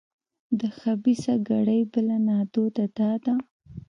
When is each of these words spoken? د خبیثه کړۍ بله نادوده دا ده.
د 0.59 0.61
خبیثه 0.79 1.35
کړۍ 1.47 1.81
بله 1.91 2.15
نادوده 2.27 2.85
دا 2.97 3.11
ده. 3.23 3.33